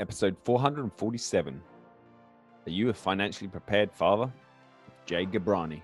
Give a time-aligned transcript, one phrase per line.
[0.00, 1.60] episode 447.
[2.66, 4.32] Are you a financially prepared father?
[5.06, 5.82] Jay Gabrani.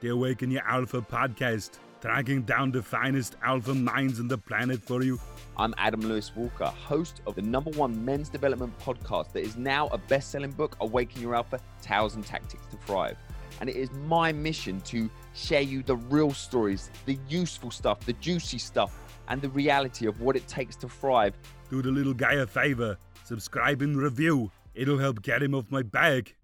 [0.00, 5.02] The Awaken Your Alpha podcast, tracking down the finest alpha minds on the planet for
[5.02, 5.18] you.
[5.56, 9.88] I'm Adam Lewis Walker, host of the number one men's development podcast that is now
[9.88, 13.16] a best selling book, Awaken Your Alpha Tales and Tactics to Thrive.
[13.60, 18.12] And it is my mission to share you the real stories, the useful stuff, the
[18.14, 18.96] juicy stuff,
[19.28, 21.34] and the reality of what it takes to thrive.
[21.70, 22.96] Do the little guy a favor,
[23.28, 24.50] subscribe and review.
[24.74, 26.34] It'll help get him off my back.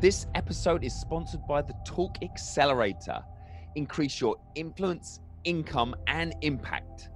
[0.00, 3.22] This episode is sponsored by the Talk Accelerator.
[3.76, 7.10] Increase your influence, income, and impact.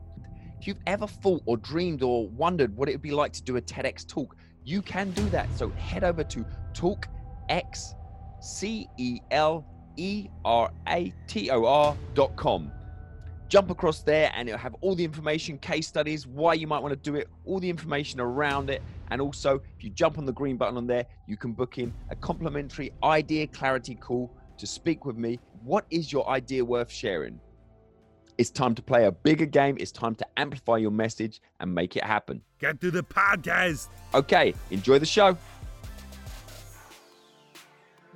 [0.61, 3.57] If you've ever thought or dreamed or wondered what it would be like to do
[3.57, 5.49] a TEDx talk, you can do that.
[5.57, 7.95] So head over to talkx,
[13.49, 16.93] Jump across there and it'll have all the information, case studies, why you might want
[16.93, 18.83] to do it, all the information around it.
[19.11, 21.93] And also, if you jump on the green button on there, you can book in
[22.11, 25.39] a complimentary idea clarity call to speak with me.
[25.63, 27.39] What is your idea worth sharing?
[28.37, 29.77] It's time to play a bigger game.
[29.79, 32.43] It's time to amplify your message and make it happen.
[32.59, 33.89] Get to the podcast.
[34.13, 35.39] Okay, enjoy the show.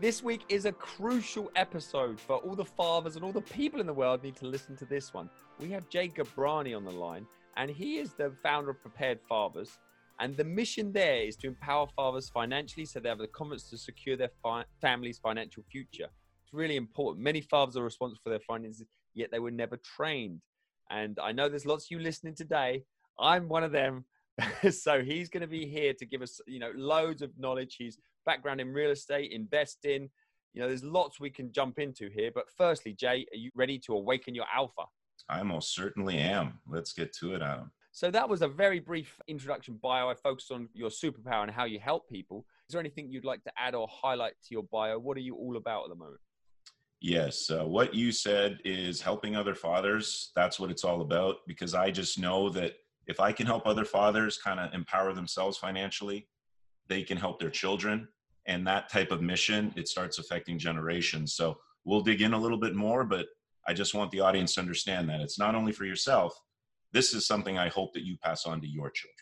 [0.00, 3.86] This week is a crucial episode for all the fathers and all the people in
[3.88, 5.28] the world need to listen to this one.
[5.58, 9.76] We have Jay Gabrani on the line, and he is the founder of Prepared Fathers.
[10.20, 13.76] And the mission there is to empower fathers financially so they have the confidence to
[13.76, 16.06] secure their fi- family's financial future.
[16.44, 17.24] It's really important.
[17.24, 20.42] Many fathers are responsible for their finances, yet they were never trained.
[20.90, 22.84] And I know there's lots of you listening today.
[23.18, 24.04] I'm one of them.
[24.70, 27.74] so he's going to be here to give us, you know, loads of knowledge.
[27.76, 30.10] He's background in real estate, investing.
[30.52, 32.30] You know, there's lots we can jump into here.
[32.34, 34.82] But firstly, Jay, are you ready to awaken your alpha?
[35.30, 36.60] I most certainly am.
[36.68, 37.72] Let's get to it, Adam.
[37.92, 40.10] So that was a very brief introduction bio.
[40.10, 42.44] I focused on your superpower and how you help people.
[42.68, 44.98] Is there anything you'd like to add or highlight to your bio?
[44.98, 46.20] What are you all about at the moment?
[47.00, 50.32] Yes, uh, what you said is helping other fathers.
[50.36, 52.74] That's what it's all about because I just know that
[53.06, 56.28] if I can help other fathers kind of empower themselves financially,
[56.88, 58.08] they can help their children.
[58.48, 61.34] And that type of mission, it starts affecting generations.
[61.34, 63.26] So we'll dig in a little bit more, but
[63.68, 66.34] I just want the audience to understand that it's not only for yourself.
[66.90, 69.14] This is something I hope that you pass on to your children.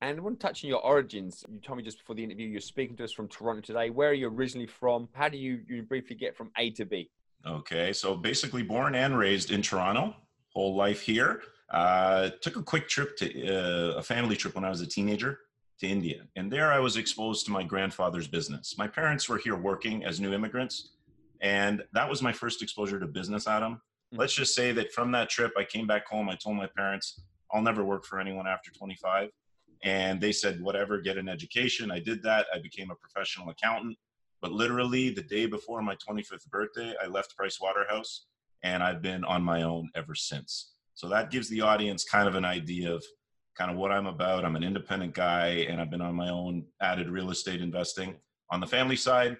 [0.00, 1.44] And I want to touch on your origins.
[1.52, 3.90] You told me just before the interview you're speaking to us from Toronto today.
[3.90, 5.08] Where are you originally from?
[5.12, 7.10] How do you, you briefly get from A to B?
[7.44, 10.14] Okay, so basically born and raised in Toronto,
[10.54, 11.42] whole life here.
[11.70, 15.40] Uh, took a quick trip to uh, a family trip when I was a teenager
[15.82, 16.22] to India.
[16.36, 18.78] And there I was exposed to my grandfather's business.
[18.78, 20.90] My parents were here working as new immigrants.
[21.40, 23.74] And that was my first exposure to business, Adam.
[23.74, 24.20] Mm-hmm.
[24.20, 26.28] Let's just say that from that trip, I came back home.
[26.28, 27.20] I told my parents,
[27.52, 29.30] I'll never work for anyone after 25.
[29.82, 31.90] And they said, whatever, get an education.
[31.90, 32.46] I did that.
[32.54, 33.98] I became a professional accountant.
[34.40, 38.26] But literally, the day before my 25th birthday, I left Price Waterhouse
[38.62, 40.74] and I've been on my own ever since.
[40.94, 43.04] So that gives the audience kind of an idea of
[43.56, 44.44] kind of what I'm about.
[44.44, 48.16] I'm an independent guy and I've been on my own, added real estate investing.
[48.50, 49.36] On the family side,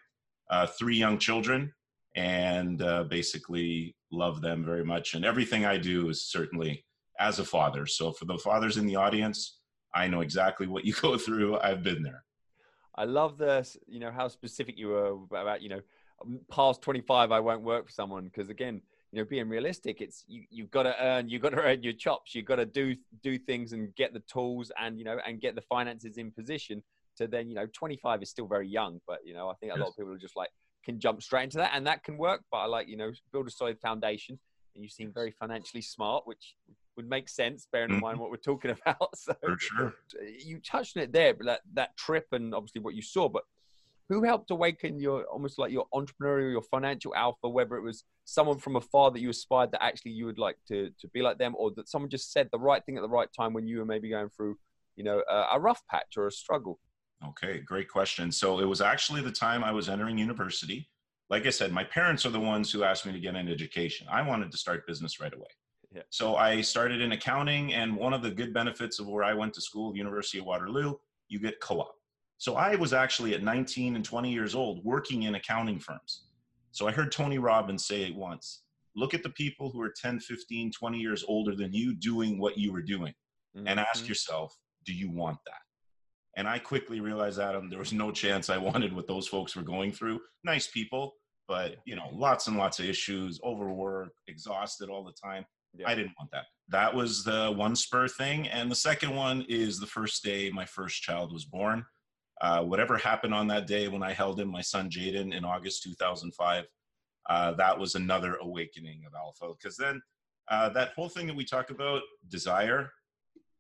[0.51, 1.73] uh, three young children
[2.15, 5.15] and uh, basically love them very much.
[5.15, 6.85] And everything I do is certainly
[7.19, 7.87] as a father.
[7.87, 9.59] So for the fathers in the audience,
[9.95, 11.59] I know exactly what you go through.
[11.61, 12.25] I've been there.
[12.95, 15.81] I love this, you know, how specific you were about, you know,
[16.51, 18.25] past 25, I won't work for someone.
[18.25, 21.57] Because again, you know being realistic it's you, you've got to earn you've got to
[21.63, 22.35] earn your chops.
[22.35, 25.55] You've got to do do things and get the tools and you know and get
[25.55, 26.83] the finances in position
[27.17, 29.79] to then you know 25 is still very young but you know i think a
[29.79, 30.49] lot of people are just like
[30.83, 33.47] can jump straight into that and that can work but i like you know build
[33.47, 34.39] a solid foundation
[34.75, 36.55] and you seem very financially smart which
[36.97, 38.23] would make sense bearing in mind mm-hmm.
[38.23, 39.17] what we're talking about.
[39.17, 39.95] So for sure.
[40.45, 43.45] you touched on it there but that, that trip and obviously what you saw but
[44.09, 48.59] who helped awaken your almost like your entrepreneurial, your financial alpha, whether it was someone
[48.59, 51.55] from afar that you aspired that actually you would like to, to be like them,
[51.57, 53.85] or that someone just said the right thing at the right time when you were
[53.85, 54.57] maybe going through,
[54.97, 56.79] you know, a, a rough patch or a struggle?
[57.29, 58.33] Okay, great question.
[58.33, 60.89] So it was actually the time I was entering university.
[61.31, 64.07] Like I said, my parents are the ones who asked me to get an education.
[64.11, 65.49] I wanted to start business right away.
[65.95, 66.03] Yeah.
[66.11, 69.55] So I started in accounting, and one of the good benefits of where I went
[69.55, 70.95] to school, University of Waterloo,
[71.29, 71.95] you get co-op.
[72.43, 76.25] So I was actually at 19 and 20 years old working in accounting firms.
[76.73, 78.65] So I heard Tony Robbins say it once
[78.97, 82.59] look at the people who are 10, 15, 20 years older than you doing what
[82.59, 83.15] you were doing
[83.57, 83.69] mm-hmm.
[83.69, 84.09] and ask mm-hmm.
[84.09, 85.61] yourself, do you want that?
[86.37, 89.63] And I quickly realized, Adam, there was no chance I wanted what those folks were
[89.63, 90.19] going through.
[90.43, 91.13] Nice people,
[91.47, 95.47] but you know, lots and lots of issues, overwork, exhausted all the time.
[95.75, 95.89] Yeah.
[95.89, 96.47] I didn't want that.
[96.71, 98.49] That was the one spur thing.
[98.49, 101.85] And the second one is the first day my first child was born.
[102.43, 105.85] Uh, whatever happened on that day when I held him, my son Jaden, in August
[105.85, 106.65] 2005,
[107.31, 109.55] uh, that was another awakening of alpha.
[109.57, 110.03] Because then
[110.51, 112.91] uh, that whole thing that we talk about desire,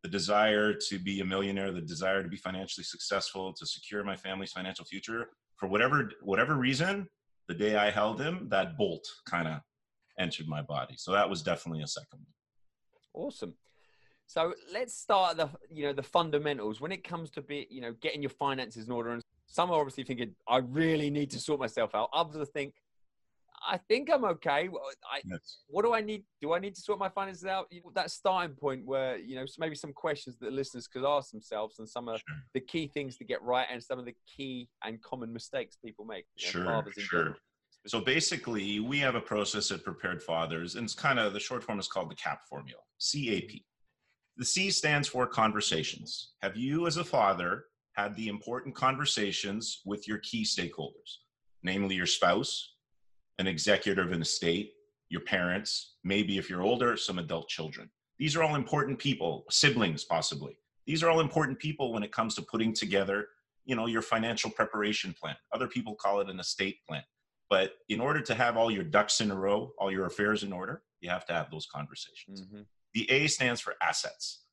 [0.02, 4.17] the desire to be a millionaire, the desire to be financially successful, to secure my
[4.17, 7.06] family's financial future, for whatever whatever reason,
[7.46, 9.61] the day I held him, that bolt kind of
[10.19, 10.94] entered my body.
[10.99, 13.26] So that was definitely a second one.
[13.26, 13.55] Awesome.
[14.26, 17.92] So let's start the you know the fundamentals when it comes to be you know
[18.00, 19.10] getting your finances in order.
[19.10, 22.08] And some are obviously thinking I really need to sort myself out.
[22.12, 22.74] Others think
[23.66, 24.69] I think I'm okay.
[25.10, 25.58] I, yes.
[25.69, 26.24] What do I need?
[26.40, 27.72] Do I need to sort my finances out?
[27.94, 31.88] That starting point where, you know, maybe some questions that listeners could ask themselves and
[31.88, 32.36] some of sure.
[32.54, 36.04] the key things to get right and some of the key and common mistakes people
[36.04, 36.24] make.
[36.36, 37.36] Sure, know, sure.
[37.86, 41.64] So basically, we have a process at Prepared Fathers, and it's kind of the short
[41.64, 43.60] form is called the CAP formula, CAP.
[44.37, 46.32] The C stands for conversations.
[46.43, 47.64] Have you, as a father,
[47.94, 51.19] had the important conversations with your key stakeholders,
[51.62, 52.76] namely your spouse,
[53.38, 54.73] an executor in the state,
[55.11, 57.90] your parents, maybe if you're older, some adult children.
[58.19, 60.56] These are all important people, siblings possibly.
[60.87, 63.29] These are all important people when it comes to putting together,
[63.64, 65.37] you know, your financial preparation plan.
[65.52, 67.02] Other people call it an estate plan.
[67.50, 70.52] But in order to have all your ducks in a row, all your affairs in
[70.52, 72.43] order, you have to have those conversations.
[72.43, 72.62] Mm-hmm.
[72.94, 74.44] The A stands for assets.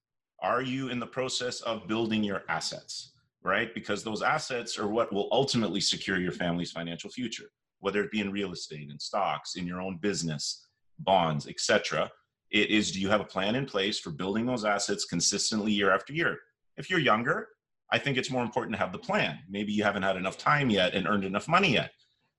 [0.41, 3.13] Are you in the process of building your assets?
[3.43, 3.73] Right?
[3.73, 7.49] Because those assets are what will ultimately secure your family's financial future
[7.79, 10.67] whether it be in real estate, in stocks, in your own business,
[10.99, 12.09] bonds, etc.
[12.51, 15.93] It is do you have a plan in place for building those assets consistently year
[15.93, 16.37] after year?
[16.77, 17.47] If you're younger,
[17.91, 19.39] I think it's more important to have the plan.
[19.49, 21.91] Maybe you haven't had enough time yet and earned enough money yet.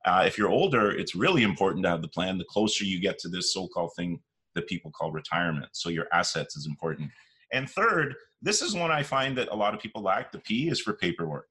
[0.04, 2.38] Uh, if you're older, it's really important to have the plan.
[2.38, 4.20] The closer you get to this so-called thing
[4.54, 7.10] that people call retirement, so your assets is important.
[7.52, 10.32] And third, this is one I find that a lot of people lack.
[10.32, 11.48] The P is for paperwork.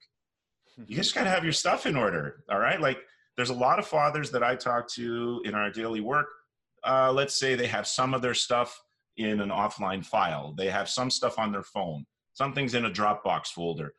[0.87, 2.43] You just got to have your stuff in order.
[2.49, 2.99] All right, like
[3.35, 6.27] there's a lot of fathers that I talk to in our daily work.
[6.85, 8.81] Uh, let's say they have some of their stuff
[9.17, 13.47] in an offline file, they have some stuff on their phone, something's in a Dropbox
[13.47, 13.93] folder.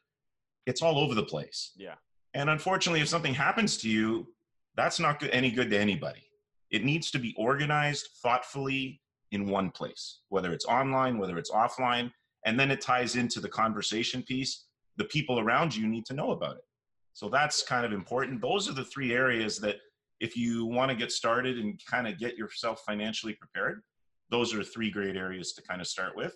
[0.64, 1.72] It's all over the place.
[1.76, 1.96] Yeah.
[2.32, 4.28] And unfortunately, if something happens to you,
[4.76, 6.29] that's not good, any good to anybody.
[6.70, 9.00] It needs to be organized thoughtfully
[9.32, 12.10] in one place, whether it's online, whether it's offline,
[12.46, 14.66] and then it ties into the conversation piece.
[14.96, 16.64] The people around you need to know about it.
[17.12, 18.40] So that's kind of important.
[18.40, 19.76] Those are the three areas that
[20.20, 23.82] if you want to get started and kind of get yourself financially prepared,
[24.30, 26.34] those are three great areas to kind of start with.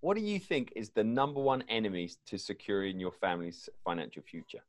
[0.00, 4.62] What do you think is the number one enemy to securing your family's financial future?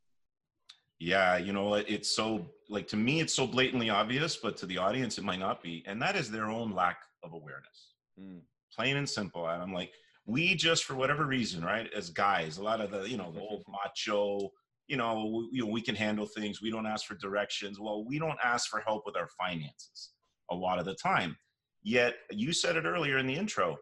[1.04, 4.78] Yeah, you know, it's so like to me, it's so blatantly obvious, but to the
[4.78, 5.84] audience, it might not be.
[5.86, 7.92] And that is their own lack of awareness.
[8.18, 8.40] Mm.
[8.74, 9.46] Plain and simple.
[9.50, 9.92] And I'm like,
[10.26, 13.42] we just, for whatever reason, right, as guys, a lot of the, you know, the
[13.42, 14.50] old macho,
[14.88, 16.62] you know, we, you know, we can handle things.
[16.62, 17.82] We don't ask for directions.
[17.82, 20.12] Well, we don't ask for help with our finances
[20.52, 21.36] a lot of the time.
[21.84, 23.78] Yet, you said it earlier in the intro.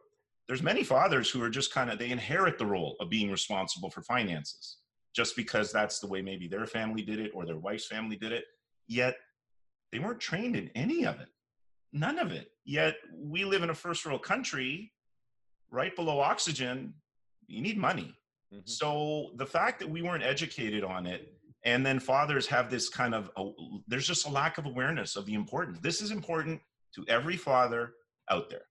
[0.48, 3.92] There's many fathers who are just kind of they inherit the role of being responsible
[3.92, 4.78] for finances
[5.16, 8.32] just because that's the way maybe their family did it or their wife's family did
[8.32, 8.46] it.
[8.88, 9.16] Yet,
[9.92, 11.28] they weren't trained in any of it.
[11.94, 12.52] None of it.
[12.64, 14.92] Yet, we live in a first world country
[15.70, 16.94] right below oxygen.
[17.48, 18.16] You need money
[18.54, 18.62] Mm-hmm.
[18.66, 23.14] So the fact that we weren't educated on it, and then fathers have this kind
[23.14, 23.50] of, a,
[23.88, 25.80] there's just a lack of awareness of the importance.
[25.80, 26.60] This is important
[26.96, 27.94] to every father
[28.30, 28.64] out there,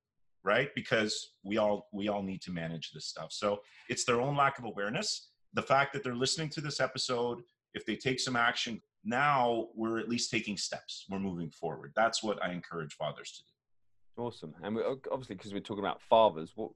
[0.44, 0.68] right?
[0.74, 3.28] Because we all we all need to manage this stuff.
[3.30, 5.29] So it's their own lack of awareness.
[5.54, 7.42] The fact that they're listening to this episode,
[7.74, 11.06] if they take some action, now we're at least taking steps.
[11.10, 11.92] We're moving forward.
[11.96, 14.22] That's what I encourage fathers to do.
[14.22, 14.54] Awesome.
[14.62, 16.70] And we, obviously, because we're talking about fathers, what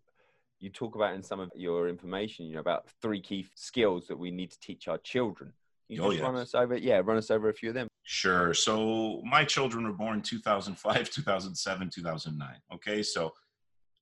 [0.60, 4.18] you talk about in some of your information, you know, about three key skills that
[4.18, 5.52] we need to teach our children.
[5.88, 6.24] you oh, just yes.
[6.24, 7.88] run us over, yeah, run us over a few of them.
[8.04, 8.54] Sure.
[8.54, 12.48] So my children were born 2005, 2007, 2009.
[12.74, 13.02] Okay.
[13.02, 13.32] So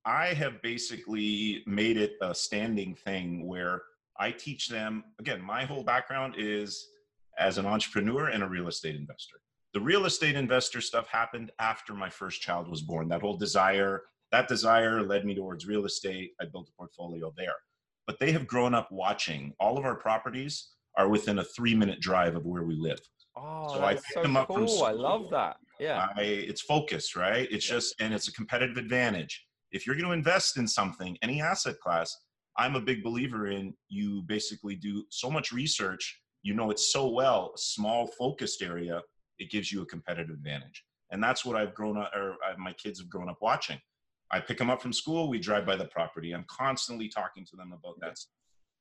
[0.04, 3.82] I have basically made it a standing thing where
[4.22, 6.86] I teach them, again, my whole background is
[7.38, 9.36] as an entrepreneur and a real estate investor.
[9.74, 13.08] The real estate investor stuff happened after my first child was born.
[13.08, 16.30] That whole desire that desire led me towards real estate.
[16.40, 17.56] I built a portfolio there.
[18.06, 19.52] But they have grown up watching.
[19.58, 23.00] All of our properties are within a three minute drive of where we live.
[23.36, 24.68] Oh, so I so them up cool.
[24.68, 24.84] school.
[24.84, 25.56] I love that.
[25.80, 26.06] Yeah.
[26.16, 27.48] I, it's focused, right?
[27.50, 27.74] It's yeah.
[27.76, 29.44] just, and it's a competitive advantage.
[29.72, 32.16] If you're going to invest in something, any asset class,
[32.58, 36.20] I'm a big believer in you basically do so much research.
[36.42, 39.00] You know it so well, small focused area,
[39.38, 40.84] it gives you a competitive advantage.
[41.10, 43.78] And that's what I've grown up, or uh, my kids have grown up watching.
[44.30, 45.28] I pick them up from school.
[45.28, 46.32] We drive by the property.
[46.32, 48.16] I'm constantly talking to them about that.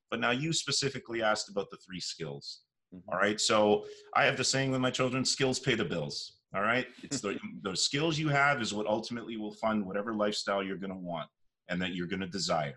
[0.09, 2.61] But now you specifically asked about the three skills.
[2.93, 3.09] Mm-hmm.
[3.09, 3.39] All right.
[3.39, 3.85] So
[4.15, 6.37] I have the saying with my children: skills pay the bills.
[6.55, 6.87] All right.
[7.03, 10.91] It's the, the skills you have is what ultimately will fund whatever lifestyle you're going
[10.91, 11.29] to want
[11.69, 12.75] and that you're going to desire.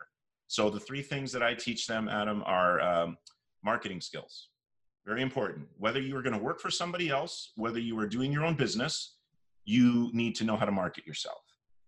[0.49, 3.17] So the three things that I teach them, Adam, are um,
[3.65, 4.49] marketing skills.
[5.07, 5.67] Very important.
[5.79, 8.55] Whether you are going to work for somebody else, whether you are doing your own
[8.55, 9.17] business,
[9.65, 11.43] you need to know how to market yourself.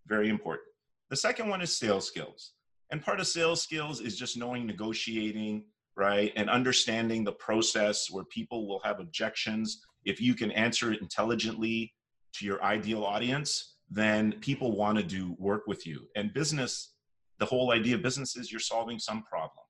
[0.07, 0.67] Very important.
[1.09, 2.53] The second one is sales skills.
[2.91, 6.31] And part of sales skills is just knowing negotiating, right?
[6.35, 9.81] And understanding the process where people will have objections.
[10.05, 11.93] If you can answer it intelligently
[12.35, 16.07] to your ideal audience, then people want to do work with you.
[16.15, 16.93] And business,
[17.39, 19.63] the whole idea of business is you're solving some problem.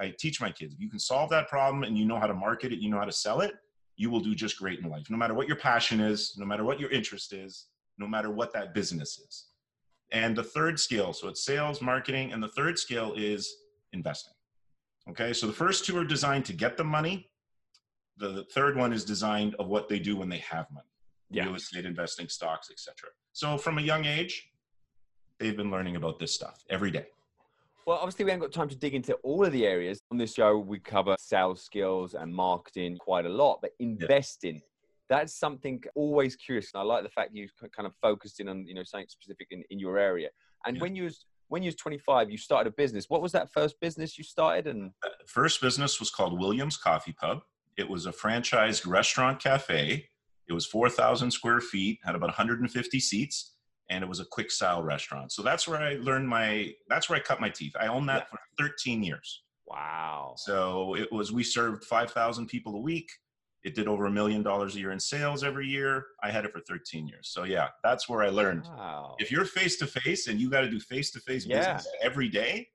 [0.00, 2.34] I teach my kids, if you can solve that problem and you know how to
[2.34, 3.54] market it, you know how to sell it,
[3.96, 5.10] you will do just great in life.
[5.10, 7.66] No matter what your passion is, no matter what your interest is,
[7.98, 9.46] no matter what that business is.
[10.12, 13.54] And the third skill, so it's sales, marketing, and the third skill is
[13.92, 14.34] investing.
[15.08, 17.30] Okay, so the first two are designed to get the money.
[18.16, 20.86] The third one is designed of what they do when they have money.
[21.30, 21.44] Yeah.
[21.44, 23.10] Real estate investing, stocks, etc.
[23.32, 24.49] So from a young age,
[25.40, 27.06] they've been learning about this stuff every day.
[27.86, 29.98] Well, obviously, we haven't got time to dig into all of the areas.
[30.12, 34.60] On this show, we cover sales skills and marketing quite a lot, but investing, yeah.
[35.08, 36.70] that's something always curious.
[36.72, 39.48] And I like the fact you kind of focused in on, you know, something specific
[39.50, 40.28] in, in your area.
[40.66, 40.82] And yeah.
[40.82, 43.10] when you was when you was 25, you started a business.
[43.10, 44.68] What was that first business you started?
[44.68, 47.40] And uh, first business was called Williams Coffee Pub.
[47.76, 50.06] It was a franchised restaurant cafe.
[50.48, 53.54] It was 4,000 square feet, had about 150 seats,
[53.90, 55.32] and it was a quick style restaurant.
[55.32, 56.72] So that's where I learned my.
[56.88, 57.72] That's where I cut my teeth.
[57.78, 58.38] I owned that yeah.
[58.38, 59.42] for 13 years.
[59.66, 60.34] Wow.
[60.38, 61.32] So it was.
[61.32, 63.10] We served 5,000 people a week.
[63.62, 66.06] It did over a million dollars a year in sales every year.
[66.22, 67.28] I had it for 13 years.
[67.30, 68.64] So yeah, that's where I learned.
[68.64, 69.16] Wow.
[69.18, 72.28] If you're face to face and you got to do face to face business every
[72.28, 72.68] day,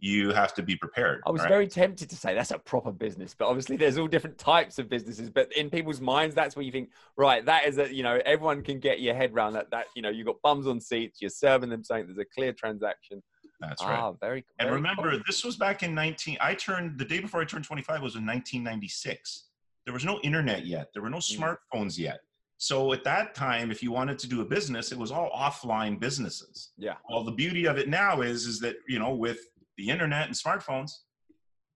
[0.00, 1.20] you have to be prepared.
[1.26, 1.48] I was right?
[1.48, 4.88] very tempted to say that's a proper business, but obviously there's all different types of
[4.88, 5.28] businesses.
[5.28, 8.62] But in people's minds, that's where you think, right, that is a, you know, everyone
[8.62, 11.30] can get your head around that, that, you know, you've got bums on seats, you're
[11.30, 13.22] serving them something, there's a clear transaction.
[13.60, 13.98] That's right.
[13.98, 15.20] Ah, very, very And remember, cool.
[15.26, 18.24] this was back in 19, I turned, the day before I turned 25 was in
[18.24, 19.46] 1996.
[19.84, 20.90] There was no internet yet.
[20.92, 21.58] There were no mm.
[21.72, 22.20] smartphones yet.
[22.58, 25.98] So at that time, if you wanted to do a business, it was all offline
[25.98, 26.70] businesses.
[26.76, 26.94] Yeah.
[27.08, 29.38] Well, the beauty of it now is, is that you know, with
[29.78, 30.90] the internet and smartphones,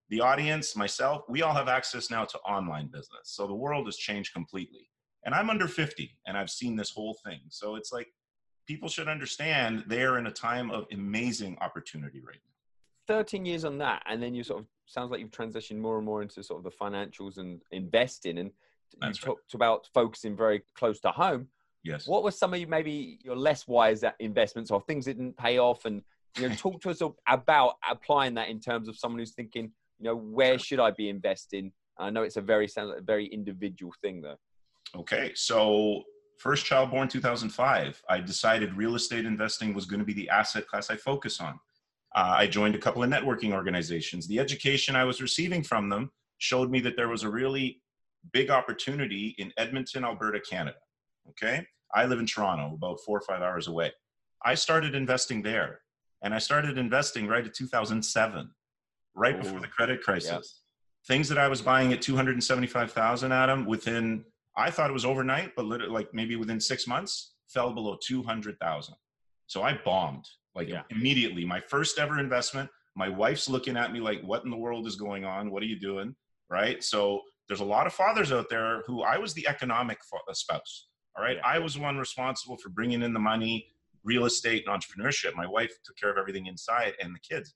[0.09, 3.23] the audience, myself, we all have access now to online business.
[3.23, 4.89] So the world has changed completely.
[5.25, 7.39] And I'm under 50, and I've seen this whole thing.
[7.49, 8.07] So it's like
[8.67, 12.49] people should understand they are in a time of amazing opportunity right now.
[13.07, 16.05] 13 years on that and then you sort of sounds like you've transitioned more and
[16.05, 18.51] more into sort of the financials and investing and
[19.01, 19.35] That's you right.
[19.35, 21.49] talked about focusing very close to home
[21.83, 25.35] yes what were some of you maybe your less wise investments or things that didn't
[25.35, 26.01] pay off and
[26.37, 30.05] you know talk to us about applying that in terms of someone who's thinking you
[30.05, 34.21] know where should i be investing i know it's a very a very individual thing
[34.21, 34.37] though
[34.95, 36.03] okay so
[36.37, 40.67] first child born 2005 i decided real estate investing was going to be the asset
[40.67, 41.59] class i focus on
[42.15, 44.27] uh, I joined a couple of networking organizations.
[44.27, 47.81] The education I was receiving from them showed me that there was a really
[48.31, 50.77] big opportunity in Edmonton, Alberta, Canada.
[51.29, 51.65] Okay.
[51.93, 53.91] I live in Toronto, about four or five hours away.
[54.45, 55.79] I started investing there
[56.23, 58.49] and I started investing right at 2007,
[59.15, 59.37] right Ooh.
[59.37, 60.31] before the credit crisis.
[60.31, 60.41] Yep.
[61.05, 64.23] Things that I was buying at 275,000, Adam, within,
[64.57, 68.95] I thought it was overnight, but literally like maybe within six months, fell below 200,000.
[69.47, 70.25] So I bombed
[70.55, 70.83] like yeah.
[70.89, 71.45] immediately.
[71.45, 72.69] My first ever investment.
[72.95, 75.49] My wife's looking at me like, "What in the world is going on?
[75.49, 76.15] What are you doing?"
[76.49, 76.83] Right.
[76.83, 80.87] So there's a lot of fathers out there who I was the economic uh, spouse.
[81.17, 81.37] All right.
[81.37, 81.47] Yeah.
[81.47, 83.67] I was one responsible for bringing in the money,
[84.03, 85.35] real estate, and entrepreneurship.
[85.35, 87.55] My wife took care of everything inside and the kids,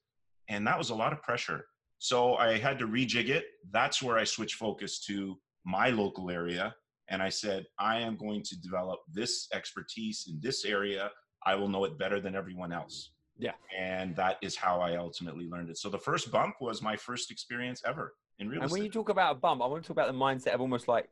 [0.50, 1.66] and that was a lot of pressure.
[2.00, 3.46] So I had to rejig it.
[3.72, 6.75] That's where I switched focus to my local area.
[7.10, 11.10] And I said, I am going to develop this expertise in this area
[11.48, 13.12] I will know it better than everyone else.
[13.38, 13.54] Yeah.
[13.77, 15.77] And that is how I ultimately learned it.
[15.77, 18.75] So the first bump was my first experience ever in real and estate.
[18.75, 20.62] And when you talk about a bump, I want to talk about the mindset of
[20.62, 21.10] almost like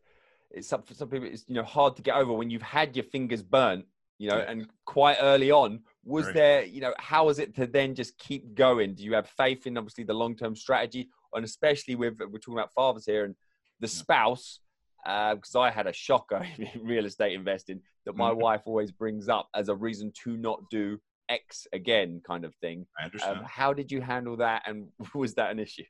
[0.51, 2.95] it's some, for some people it's you know hard to get over when you've had
[2.95, 3.85] your fingers burnt,
[4.17, 5.81] you know, and quite early on.
[6.03, 8.93] Was Very there, you know, how was it to then just keep going?
[8.93, 12.53] Do you have faith in obviously the long term strategy, and especially with we're talking
[12.53, 13.35] about fathers here and
[13.79, 14.59] the spouse?
[15.05, 18.41] because uh, I had a shocker in real estate investing that my mm-hmm.
[18.41, 22.85] wife always brings up as a reason to not do X again, kind of thing.
[22.99, 23.39] I understand.
[23.39, 25.83] Um, how did you handle that, and was that an issue?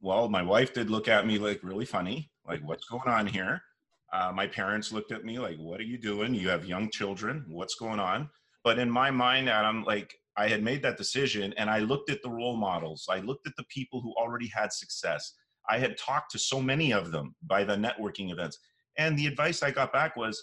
[0.00, 3.62] Well, my wife did look at me like really funny, like what's going on here.
[4.12, 6.34] Uh, my parents looked at me like, "What are you doing?
[6.34, 7.44] You have young children.
[7.48, 8.28] What's going on?"
[8.64, 12.22] But in my mind, Adam, like I had made that decision and I looked at
[12.22, 13.06] the role models.
[13.10, 15.34] I looked at the people who already had success.
[15.68, 18.58] I had talked to so many of them by the networking events.
[18.96, 20.42] And the advice I got back was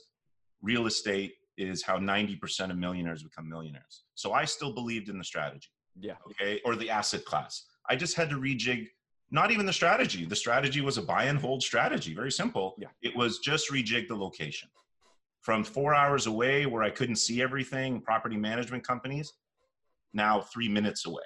[0.62, 4.04] real estate is how 90% of millionaires become millionaires.
[4.16, 5.70] So I still believed in the strategy.
[6.00, 6.16] Yeah.
[6.30, 6.62] Okay.
[6.64, 7.66] Or the asset class.
[7.90, 8.88] I just had to rejig
[9.30, 10.26] not even the strategy.
[10.26, 12.14] The strategy was a buy and hold strategy.
[12.14, 12.76] Very simple.
[12.78, 12.88] Yeah.
[13.02, 14.70] It was just rejig the location
[15.42, 19.34] from four hours away where I couldn't see everything, property management companies,
[20.14, 21.24] now three minutes away.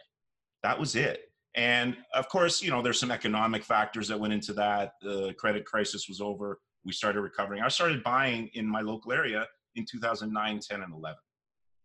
[0.63, 1.31] That was it.
[1.55, 4.93] And of course, you know, there's some economic factors that went into that.
[5.01, 6.60] The credit crisis was over.
[6.86, 7.62] We started recovering.
[7.62, 11.17] I started buying in my local area in 2009, 10, and 11.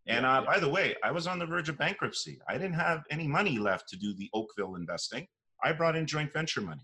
[0.07, 0.53] And uh, yeah.
[0.53, 2.39] by the way, I was on the verge of bankruptcy.
[2.47, 5.27] I didn't have any money left to do the Oakville investing.
[5.63, 6.81] I brought in joint venture money.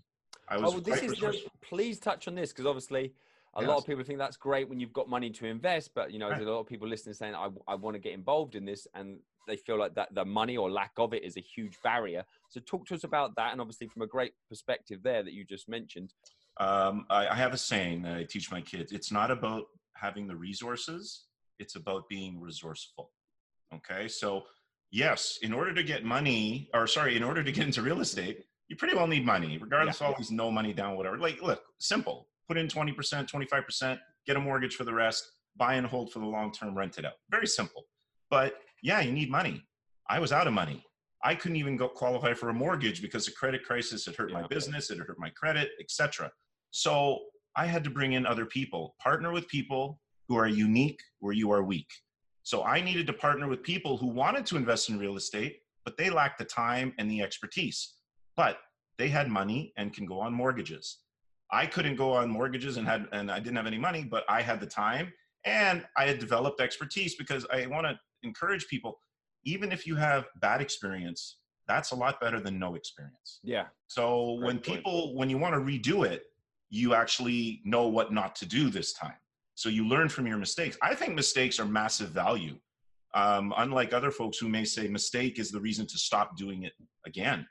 [0.48, 3.14] I was Oh, well, this is the, please touch on this because obviously
[3.54, 6.18] a lot of people think that's great when you've got money to invest, but you
[6.18, 6.36] know, Right.
[6.36, 8.86] there's a lot of people listening saying, I, I want to get involved in this
[8.94, 12.24] and they feel like that the money or lack of it is a huge barrier.
[12.48, 13.52] So talk to us about that.
[13.52, 16.12] And obviously from a great perspective there that you just mentioned.
[16.58, 18.92] Um, I, I have a saying that I teach my kids.
[18.92, 19.64] It's not about
[19.94, 21.24] having the resources.
[21.58, 23.10] It's about being resourceful.
[23.74, 24.08] Okay.
[24.08, 24.44] So
[24.90, 28.44] yes, in order to get money or sorry, in order to get into real estate,
[28.68, 30.08] you pretty well need money, regardless Yeah.
[30.08, 31.18] of all these no money down, whatever.
[31.18, 32.28] Like, look, simple.
[32.48, 36.26] Put in 20%, 25%, get a mortgage for the rest, buy and hold for the
[36.26, 37.14] long term, rent it out.
[37.30, 37.84] Very simple.
[38.30, 39.62] But yeah, you need money.
[40.08, 40.84] I was out of money.
[41.22, 44.40] I couldn't even go qualify for a mortgage because the credit crisis had hurt my
[44.42, 44.46] Yeah.
[44.48, 46.30] business, it had hurt my credit, etc.
[46.70, 51.32] So I had to bring in other people, partner with people who are unique where
[51.32, 51.90] you are weak.
[52.42, 55.96] So I needed to partner with people who wanted to invest in real estate, but
[55.96, 57.93] they lacked the time and the expertise.
[58.36, 58.58] But
[58.98, 60.98] they had money and can go on mortgages.
[61.50, 64.42] I couldn't go on mortgages and had and I didn't have any money, but I
[64.42, 65.12] had the time
[65.44, 68.98] and I had developed expertise because I want to encourage people
[69.44, 73.40] even if you have bad experience, that's a lot better than no experience.
[73.42, 73.66] Yeah.
[73.88, 74.64] So Great when point.
[74.64, 76.24] people, when you want to redo it,
[76.70, 79.14] you actually know what not to do this time.
[79.54, 80.76] So you learn from your mistakes.
[80.82, 82.56] I think mistakes are massive value.
[83.14, 86.72] Um, unlike other folks who may say mistake is the reason to stop doing it
[87.06, 87.46] again.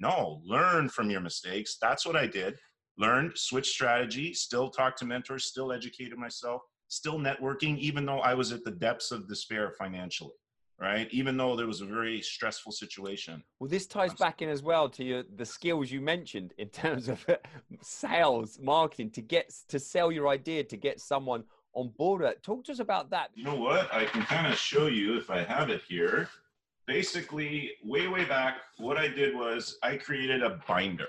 [0.00, 1.76] No, learn from your mistakes.
[1.80, 2.56] That's what I did.
[2.96, 8.34] Learned, switch strategy, still talk to mentors, still educated myself, still networking, even though I
[8.34, 10.34] was at the depths of despair financially,
[10.78, 11.08] right?
[11.10, 13.42] Even though there was a very stressful situation.
[13.58, 17.08] Well, this ties back in as well to your, the skills you mentioned in terms
[17.08, 17.36] of uh,
[17.80, 22.22] sales, marketing, to get to sell your idea, to get someone on board.
[22.22, 23.30] Uh, talk to us about that.
[23.34, 23.92] You know what?
[23.92, 26.28] I can kind of show you if I have it here.
[26.86, 31.08] Basically, way, way back, what I did was I created a binder.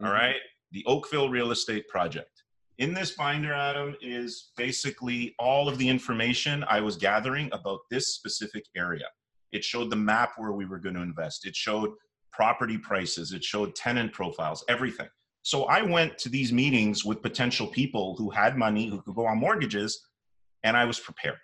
[0.00, 0.12] All Mhm.
[0.12, 0.40] right.
[0.70, 2.42] The Oakville Real Estate Project.
[2.78, 8.14] In this binder, Adam, is basically all of the information I was gathering about this
[8.14, 9.10] specific area.
[9.52, 11.90] It showed the map where we were going to invest, it showed
[12.32, 15.08] property prices, it showed tenant profiles, everything.
[15.42, 19.26] So I went to these meetings with potential people who had money, who could go
[19.26, 20.06] on mortgages,
[20.62, 21.40] and I was prepared.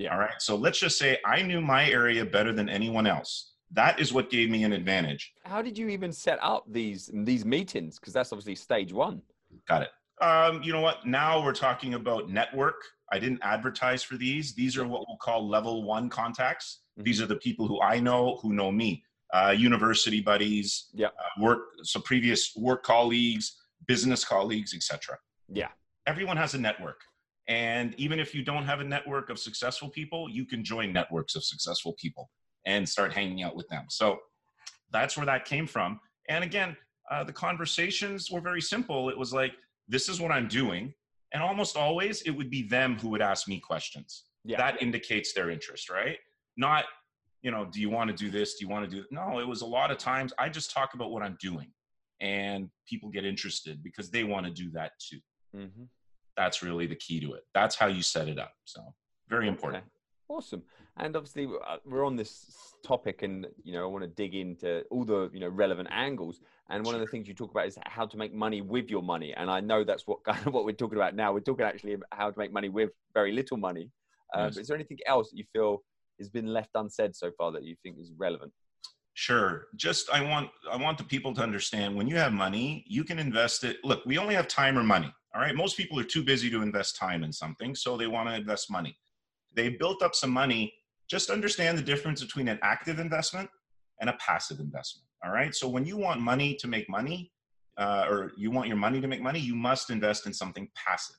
[0.00, 0.14] Yeah.
[0.14, 0.40] All right.
[0.40, 3.52] So let's just say I knew my area better than anyone else.
[3.72, 5.32] That is what gave me an advantage.
[5.44, 7.98] How did you even set up these these meetings?
[7.98, 9.20] Because that's obviously stage one.
[9.68, 9.90] Got it.
[10.24, 11.06] Um, you know what?
[11.06, 12.76] Now we're talking about network.
[13.12, 14.54] I didn't advertise for these.
[14.54, 16.80] These are what we'll call level one contacts.
[16.98, 17.04] Mhm.
[17.04, 19.04] These are the people who I know who know me.
[19.34, 21.08] Uh, university buddies, Yeah.
[21.08, 25.18] uh, work, so previous work colleagues, business colleagues, etc.
[25.48, 25.68] Yeah.
[26.06, 27.02] Everyone has a network.
[27.48, 31.34] And even if you don't have a network of successful people, you can join networks
[31.34, 32.30] of successful people
[32.66, 33.86] and start hanging out with them.
[33.88, 34.18] So
[34.92, 36.00] that's where that came from.
[36.28, 36.76] And again,
[37.10, 39.08] uh, the conversations were very simple.
[39.08, 39.52] It was like,
[39.88, 40.94] this is what I'm doing.
[41.32, 44.24] And almost always it would be them who would ask me questions.
[44.44, 44.58] Yeah.
[44.58, 46.18] That indicates their interest, right?
[46.56, 46.84] Not,
[47.42, 48.54] you know, do you want to do this?
[48.54, 50.94] Do you want to do No, it was a lot of times I just talk
[50.94, 51.72] about what I'm doing
[52.20, 55.18] and people get interested because they want to do that too.
[55.54, 55.84] hmm
[56.36, 57.42] That's really the key to it.
[57.54, 58.52] That's how you set it up.
[58.64, 58.80] So
[59.28, 59.84] very important.
[59.84, 59.90] Okay.
[60.28, 60.62] Awesome.
[60.96, 64.82] And obviously, uh, we're on this topic, and you know, I want to dig into
[64.90, 66.40] all the you know relevant angles.
[66.68, 69.02] And one of the things you talk about is how to make money with your
[69.02, 69.34] money.
[69.36, 71.32] And I know that's what kind of what we're talking about now.
[71.32, 73.90] We're talking actually about how to make money with very little money.
[74.32, 75.82] Uh, is there anything else that you feel
[76.20, 78.52] has been left unsaid so far that you think is relevant?
[79.14, 79.66] Sure.
[79.74, 83.18] Just I want I want the people to understand when you have money, you can
[83.18, 83.78] invest it.
[83.82, 85.12] Look, we only have time or money.
[85.34, 85.54] All right.
[85.54, 88.70] Most people are too busy to invest time in something, so they want to invest
[88.70, 88.96] money.
[89.54, 90.72] They built up some money.
[91.08, 93.48] Just understand the difference between an active investment
[94.00, 95.06] and a passive investment.
[95.24, 95.54] All right.
[95.54, 97.30] So when you want money to make money,
[97.76, 101.16] uh, or you want your money to make money, you must invest in something passive.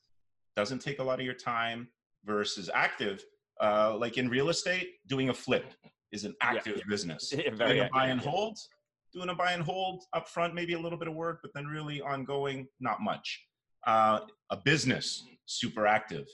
[0.55, 1.87] Doesn't take a lot of your time
[2.25, 3.23] versus active.
[3.61, 5.73] Uh, like in real estate, doing a flip
[6.11, 6.47] is an Yeah.
[6.57, 7.31] active business.
[7.37, 8.57] Yeah, Doing a buy and hold,
[9.13, 11.65] doing a buy and hold up front, maybe a little bit of work, but then
[11.67, 13.45] really ongoing, not much.
[13.85, 14.19] Uh,
[14.51, 16.27] a business, super active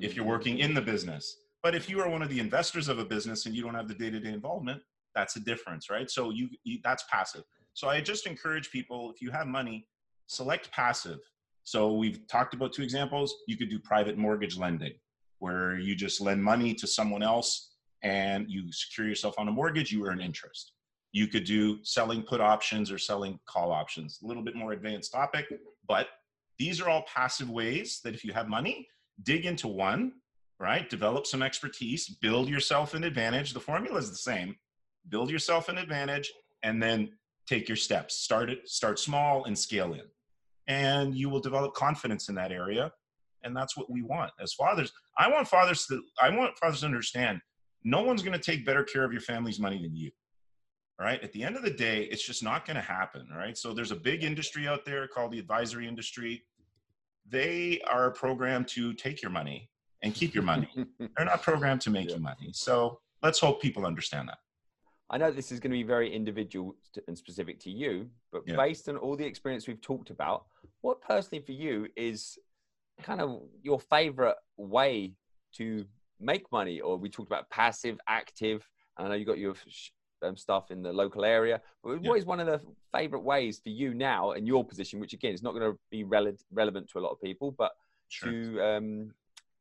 [0.00, 1.38] if you're working in the business.
[1.62, 3.88] But if you are one of the investors of a business and you don't have
[3.88, 4.82] the day-to-day involvement,
[5.14, 6.10] that's a difference, right?
[6.10, 7.44] So you, you that's passive.
[7.74, 9.86] So I just encourage people if you have money,
[10.26, 11.18] select passive.
[11.64, 13.34] So we've talked about two examples.
[13.46, 14.94] You could do private mortgage lending
[15.38, 19.90] where you just lend money to someone else and you secure yourself on a mortgage,
[19.92, 20.72] you earn interest.
[21.12, 24.20] You could do selling put options or selling call options.
[24.22, 25.46] A little bit more advanced topic,
[25.86, 26.08] but
[26.58, 28.88] these are all passive ways that if you have money,
[29.22, 30.12] dig into one,
[30.58, 30.88] right?
[30.90, 33.52] Develop some expertise, build yourself an advantage.
[33.52, 34.56] The formula is the same.
[35.08, 37.10] Build yourself an advantage and then
[37.46, 38.16] take your steps.
[38.16, 40.02] Start it, start small and scale in.
[40.66, 42.92] And you will develop confidence in that area.
[43.44, 44.92] And that's what we want as fathers.
[45.16, 47.40] I want fathers to I want fathers to understand
[47.84, 50.10] no one's going to take better care of your family's money than you.
[50.98, 51.22] All right.
[51.22, 53.28] At the end of the day, it's just not going to happen.
[53.32, 53.56] All right.
[53.56, 56.42] So there's a big industry out there called the advisory industry.
[57.30, 59.70] They are programmed to take your money
[60.02, 60.68] and keep your money.
[61.16, 62.16] They're not programmed to make Yeah.
[62.16, 62.50] you money.
[62.52, 64.38] So let's hope people understand that.
[65.10, 68.56] I know this is going to be very individual and specific to you, but Yeah.
[68.56, 70.46] based on all the experience we've talked about,
[70.82, 72.38] what personally for you is
[73.02, 75.14] kind of your favorite way
[75.54, 75.86] to
[76.20, 76.80] make money?
[76.80, 78.68] Or we talked about passive, active.
[78.96, 79.54] I know you got your
[80.22, 82.08] um, stuff in the local area, but Yeah.
[82.10, 82.60] what is one of the
[82.92, 86.04] favorite ways for you now in your position, which again is not going to be
[86.04, 87.72] rele- relevant to a lot of people, but
[88.08, 88.30] Sure.
[88.32, 89.14] to um,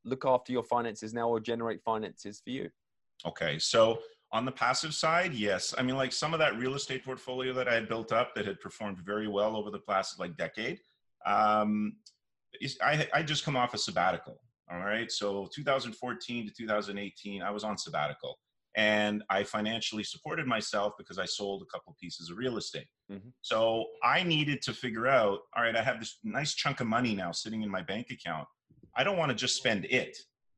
[0.06, 2.70] look after your finances now or generate finances for you?
[3.26, 3.60] Okay.
[3.60, 4.00] So
[4.32, 5.74] on the passive side, yes.
[5.78, 8.46] I mean, like some of that real estate portfolio that I had built up that
[8.46, 10.80] had performed very well over the past like decade.
[11.26, 11.98] Um,
[12.62, 14.40] is- I, I just come off a sabbatical.
[14.72, 15.12] All right.
[15.12, 18.40] So 2014 to 2018, I was on sabbatical
[18.78, 22.88] and I financially supported myself because I sold a couple pieces of real estate.
[23.12, 23.34] Mhm.
[23.42, 27.16] So I needed to figure out, all right, I have this nice chunk of money
[27.16, 28.48] now sitting in my bank account.
[28.96, 30.16] I don't want to just spend it.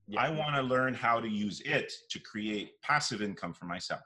[0.07, 0.21] Yeah.
[0.21, 4.01] I want to learn how to use it to create passive income for myself.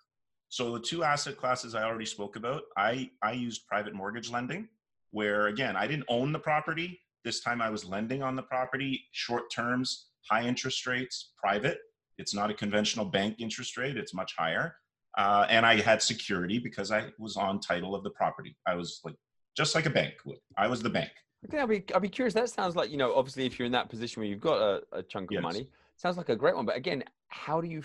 [0.50, 4.70] So the two asset classes I already spoke about, I, I used private mortgage lending,
[5.10, 7.02] where again, I didn't own the property.
[7.24, 11.80] This time I was lending on the property, short terms, high interest rates, private.
[12.18, 14.76] It's not a conventional bank interest rate, it's much higher.
[15.18, 18.56] Uh, and I had security because I was on title of the property.
[18.68, 19.16] I was like,
[19.56, 20.38] just like a bank would.
[20.58, 21.12] I was the bank.
[21.46, 22.34] Okay, I'll be, I'll be curious.
[22.34, 24.82] That sounds like, you know, obviously if you're in that position where you've got a,
[24.92, 25.44] a chunk of Yes.
[25.44, 26.66] money, sounds like a great one.
[26.66, 27.84] But again, how do you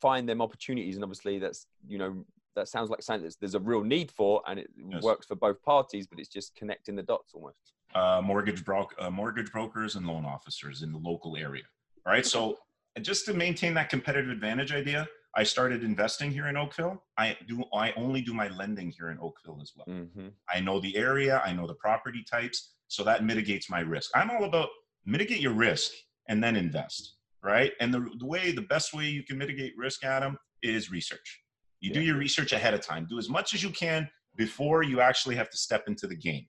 [0.00, 0.96] find them opportunities?
[0.96, 2.24] And obviously that's, you know,
[2.56, 5.02] that sounds like something that's, there's a real need for and it Yes.
[5.04, 7.74] works for both parties, but it's just connecting the dots almost.
[7.94, 11.62] uh, mortgage bro- uh, mortgage brokers and loan officers in the local area.
[12.06, 12.26] All right.
[12.26, 12.56] So
[12.96, 17.02] and just to maintain that competitive advantage idea, I started investing here in Oakville.
[17.16, 17.64] I do.
[17.72, 19.86] I only do my lending here in Oakville as well.
[19.86, 20.28] Mm-hmm.
[20.52, 21.40] I know the area.
[21.44, 24.10] I know the property types, so that mitigates my risk.
[24.14, 24.68] I'm all about
[25.06, 25.92] mitigate your risk
[26.28, 27.16] and then invest.
[27.42, 27.72] Right.
[27.80, 31.42] And the, the way, the best way you can mitigate risk, Adam, is research.
[31.80, 33.06] You do your research ahead of time.
[33.08, 36.46] Do as much as you can before you actually have to step into the game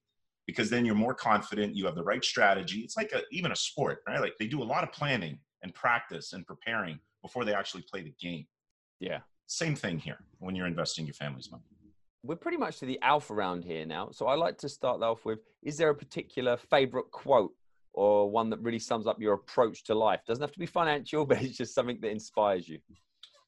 [0.47, 3.55] because then you're more confident you have the right strategy it's like a, even a
[3.55, 7.53] sport right like they do a lot of planning and practice and preparing before they
[7.53, 8.45] actually play the game
[8.99, 9.19] Yeah.
[9.47, 11.63] same thing here when you're investing your family's money
[12.23, 14.09] We're pretty much to the alpha round here now.
[14.11, 17.53] So I like to start off with, is there a particular favorite quote
[17.93, 20.21] or one that really sums up your approach to life?
[20.27, 22.79] Doesn't have to be financial, but it's just something that inspires you.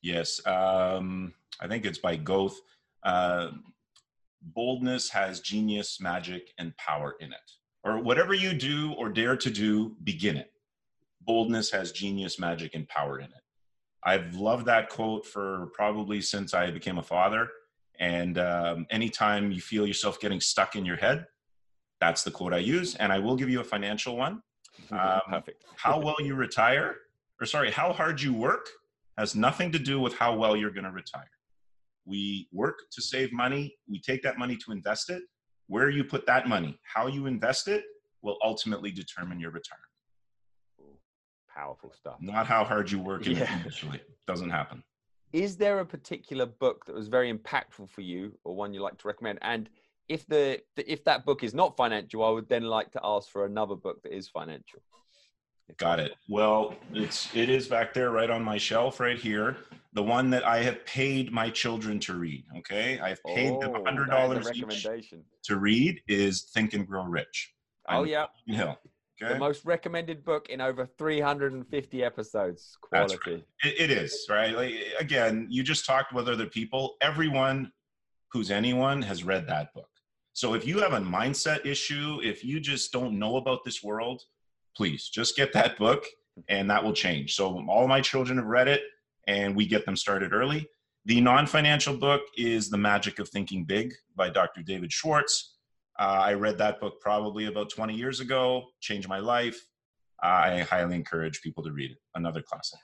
[0.01, 2.57] yes um, i think it's by goethe
[3.03, 3.49] uh,
[4.41, 7.51] boldness has genius magic and power in it
[7.83, 10.51] or whatever you do or dare to do begin it
[11.25, 13.41] boldness has genius magic and power in it.
[14.03, 17.47] I've loved that quote for probably since i became a father.
[17.99, 21.25] And um, anytime you feel yourself getting stuck in your head
[22.01, 22.95] that's the quote i use.
[22.95, 24.41] And i will give you a financial one.
[24.91, 25.63] Um, Perfect.
[25.75, 26.95] how well you retire
[27.39, 28.67] or sorry how hard you work
[29.17, 31.29] has nothing to do with how well you're going to retire.
[32.05, 33.75] We work to save money.
[33.87, 35.21] We take that money to invest it.
[35.67, 37.83] Where you put that money how you invest it
[38.23, 39.92] will ultimately determine your retirement
[41.55, 42.15] Powerful stuff.
[42.19, 43.61] not how hard you work Yeah.
[43.61, 44.83] initially doesn't happen
[45.33, 48.97] Is there a particular book that was very impactful for you, or one you like
[48.99, 49.39] to recommend?
[49.41, 49.69] And
[50.07, 53.45] if the if that book is not financial, I would then like to ask for
[53.45, 54.79] another book that is financial.
[55.77, 59.57] Got it well it's it is back there right on my shelf right here
[59.93, 63.81] the one that i have paid my children to read okay i've paid them Oh,
[63.81, 65.23] a hundred that is a dollars each recommendation.
[65.45, 67.53] to read is think and grow rich
[67.87, 68.77] Oh I'm- yeah, Hill.
[69.23, 69.33] Okay.
[69.33, 72.77] The most recommended book in over 350 episodes.
[72.81, 73.43] Quality.
[73.63, 74.55] It, it is right.
[74.55, 76.95] Like again, you just talked with other people.
[77.01, 77.71] Everyone
[78.31, 79.87] who's anyone has read that book.
[80.33, 84.23] So if you have a mindset issue, if you just don't know about this world,
[84.75, 86.05] please just get that book,
[86.49, 87.35] and that will change.
[87.35, 88.81] So all my children have read it,
[89.27, 90.67] and we get them started early.
[91.05, 94.63] The non-financial book is The Magic of Thinking Big by Dr.
[94.63, 95.52] David Schwartz.
[95.99, 99.59] Uh, I read that book probably about 20 years ago, changed my life.
[100.21, 101.97] I highly encourage people to read it.
[102.15, 102.79] Another classic.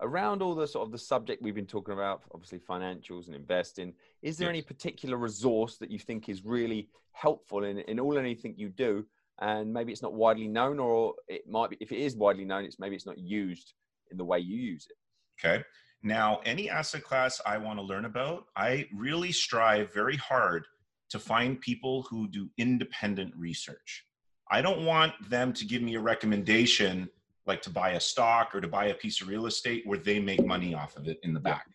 [0.00, 3.94] Around all the sort of the subject we've been talking about, obviously financials and investing,
[4.22, 4.54] is there Yes.
[4.54, 9.06] any particular resource that you think is really helpful in, in all anything you do?
[9.40, 12.64] And maybe it's not widely known, or it might be, if it is widely known,
[12.64, 13.74] it's maybe it's not used
[14.10, 14.96] in the way you use it.
[15.44, 15.64] Okay.
[16.02, 20.66] Now, any asset class I want to learn about, I really strive very hard
[21.12, 24.06] to find people who do independent research.
[24.50, 27.06] I don't want them to give me a recommendation
[27.46, 30.18] like to buy a stock or to buy a piece of real estate where they
[30.18, 31.66] make money off of it in the back.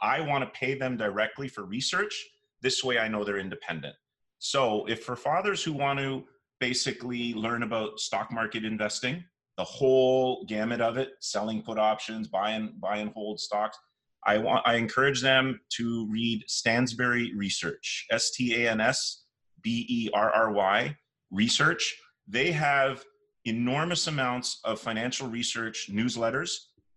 [0.00, 2.26] I want to pay them directly for research.
[2.62, 3.94] This way I know they're independent.
[4.40, 6.24] So, if for fathers who want to
[6.58, 9.22] basically learn about stock market investing,
[9.56, 13.78] the whole gamut of it, selling put options, buy and buy and hold stocks.
[14.26, 19.24] I want I encourage them to read Stansberry Research, S T A N S
[19.62, 20.96] B E R R Y
[21.30, 21.96] Research.
[22.28, 23.04] They have
[23.44, 26.50] enormous amounts of financial research newsletters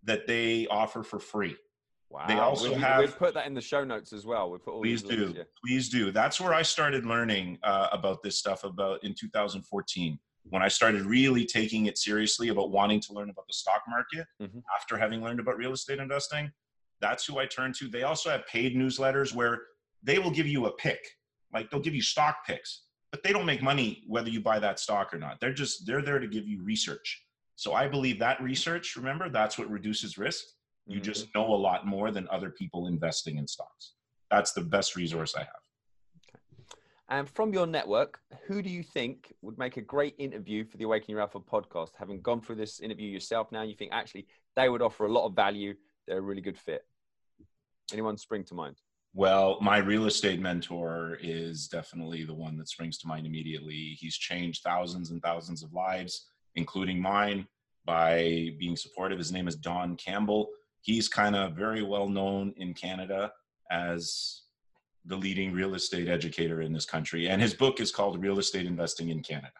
[0.04, 1.56] that they offer for free.
[2.10, 2.26] Wow.
[2.28, 4.50] They also we, have- We've put that in the show notes as well.
[4.50, 5.38] We put all Please these links, do.
[5.38, 5.44] yeah.
[5.64, 6.12] Please do.
[6.12, 10.18] That's where I started learning uh, about this stuff about in 2014
[10.50, 14.26] when I started really taking it seriously about wanting to learn about the stock market
[14.40, 14.62] Mhm.
[14.78, 16.52] after having learned about real estate investing.
[17.00, 17.88] That's who I turn to.
[17.88, 19.62] They also have paid newsletters where
[20.02, 21.04] they will give you a pick.
[21.52, 24.80] Like they'll give you stock picks, but they don't make money whether you buy that
[24.80, 25.40] stock or not.
[25.40, 27.24] They're just they're there to give you research.
[27.56, 30.44] So I believe that research, remember, that's what reduces risk.
[30.86, 31.04] You Mhm.
[31.04, 33.94] just know a lot more than other people investing in stocks.
[34.30, 35.62] That's the best resource I have.
[37.08, 40.84] And from your network, who do you think would make a great interview for the
[40.84, 41.90] Awakening Your Alpha podcast?
[41.96, 44.26] Having gone through this interview yourself now, you think actually
[44.56, 45.74] they would offer a lot of value.
[46.06, 46.82] They're a really good fit.
[47.92, 48.76] Anyone spring to mind?
[49.14, 53.96] Well, my real estate mentor is definitely the one that springs to mind immediately.
[53.98, 57.46] He's changed thousands and thousands of lives, including mine,
[57.84, 59.18] by being supportive.
[59.18, 60.48] His name is Don Campbell.
[60.80, 63.32] He's kind of very well known in Canada
[63.70, 64.42] as
[65.04, 67.28] the leading real estate educator in this country.
[67.28, 69.52] And his book is called Real Estate Investing in Canada.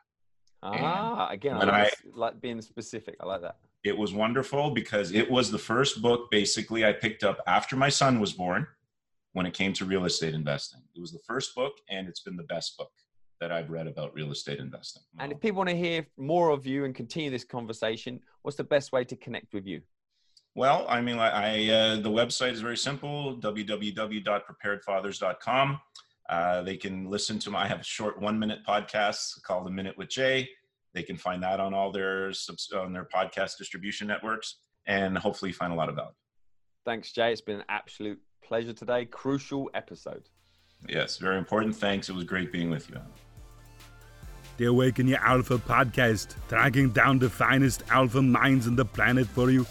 [0.62, 3.16] Ah, again, I like, this- like being specific.
[3.20, 3.56] I like that.
[3.84, 7.90] It was wonderful because it was the first book basically I picked up after my
[7.90, 8.66] son was born
[9.32, 10.80] when it came to real estate investing.
[10.96, 12.90] It was the first book and it's been the best book
[13.40, 15.02] that I've read about real estate investing.
[15.18, 18.64] And if people want to hear more of you and continue this conversation, what's the
[18.64, 19.82] best way to connect with you?
[20.54, 25.80] Well, I mean, I, I uh, the website is very simple: www.preparedfathers.com.
[26.28, 27.64] Uh, they can listen to my.
[27.64, 30.48] I have a short one-minute podcast called "A Minute with Jay."
[30.94, 35.52] They can find that on all their subs- on their podcast distribution networks, and hopefully
[35.52, 36.12] find a lot of value.
[36.84, 37.32] Thanks, Jay.
[37.32, 39.04] It's been an absolute pleasure today.
[39.06, 40.28] Crucial episode.
[40.88, 41.74] Yes, very important.
[41.74, 42.08] Thanks.
[42.08, 43.00] It was great being with you.
[44.56, 49.50] The Awaken Your Alpha podcast, tracking down the finest alpha minds on the planet for
[49.50, 49.66] you.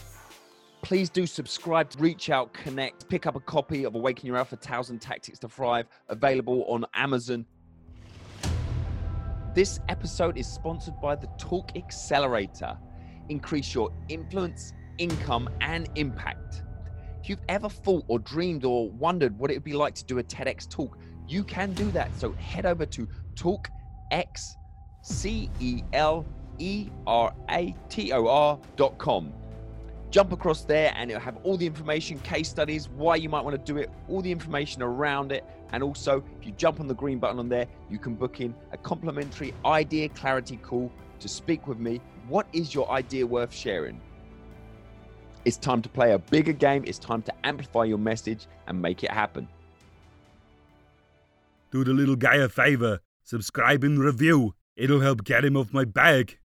[0.82, 4.90] Please do subscribe, reach out, connect, pick up a copy of Awaken Your Alpha Tales
[4.90, 7.46] and Tactics to Thrive, available on Amazon.
[9.54, 12.76] This episode is sponsored by the Talk Accelerator.
[13.30, 16.64] Increase your influence, income, and impact.
[17.22, 20.18] If you've ever thought or dreamed or wondered what it would be like to do
[20.18, 22.10] a TEDx talk, you can do that.
[22.18, 24.56] So head over to talkx,
[25.04, 25.52] C
[25.94, 26.26] L
[27.06, 29.32] R A T O R dot com
[30.14, 33.56] jump across there and it'll have all the information, case studies, why you might want
[33.56, 35.44] to do it, all the information around it.
[35.74, 38.54] And also, if you jump on the green button on there, you can book in
[38.72, 42.00] a complimentary idea clarity call to speak with me.
[42.28, 44.00] What is your idea worth sharing?
[45.46, 46.84] It's time to play a bigger game.
[46.86, 49.48] It's time to amplify your message and make it happen.
[51.72, 54.54] Do the little guy a favor, subscribe and review.
[54.76, 56.38] It'll help get him off my back.